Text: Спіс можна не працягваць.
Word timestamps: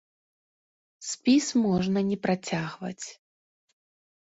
Спіс 1.09 1.45
можна 1.67 1.99
не 2.09 2.17
працягваць. 2.25 3.07